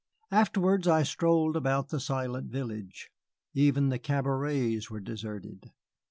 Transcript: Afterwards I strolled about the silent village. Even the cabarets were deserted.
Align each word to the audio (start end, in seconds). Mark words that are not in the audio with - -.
Afterwards 0.31 0.87
I 0.87 1.03
strolled 1.03 1.55
about 1.55 1.89
the 1.89 1.99
silent 1.99 2.49
village. 2.49 3.11
Even 3.53 3.89
the 3.89 3.99
cabarets 3.99 4.89
were 4.89 4.99
deserted. 4.99 5.73